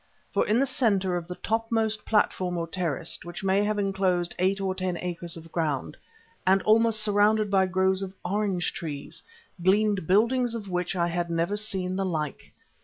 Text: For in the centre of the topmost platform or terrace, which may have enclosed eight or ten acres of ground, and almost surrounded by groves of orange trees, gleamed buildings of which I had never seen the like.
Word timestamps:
For 0.33 0.47
in 0.47 0.59
the 0.59 0.65
centre 0.65 1.15
of 1.15 1.27
the 1.27 1.35
topmost 1.35 2.07
platform 2.07 2.57
or 2.57 2.65
terrace, 2.65 3.19
which 3.21 3.43
may 3.43 3.63
have 3.63 3.77
enclosed 3.77 4.33
eight 4.39 4.59
or 4.59 4.73
ten 4.73 4.97
acres 4.97 5.37
of 5.37 5.51
ground, 5.51 5.95
and 6.43 6.59
almost 6.63 7.01
surrounded 7.01 7.51
by 7.51 7.67
groves 7.67 8.01
of 8.01 8.15
orange 8.25 8.73
trees, 8.73 9.21
gleamed 9.63 10.07
buildings 10.07 10.55
of 10.55 10.67
which 10.71 10.95
I 10.95 11.07
had 11.09 11.29
never 11.29 11.55
seen 11.55 11.97
the 11.97 12.03
like. 12.05 12.51